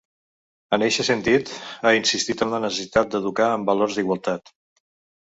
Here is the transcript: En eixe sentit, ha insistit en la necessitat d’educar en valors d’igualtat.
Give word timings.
En 0.77 0.85
eixe 0.85 1.05
sentit, 1.09 1.51
ha 1.89 1.93
insistit 1.99 2.43
en 2.47 2.57
la 2.57 2.63
necessitat 2.67 3.13
d’educar 3.15 3.53
en 3.59 3.71
valors 3.73 4.01
d’igualtat. 4.03 4.57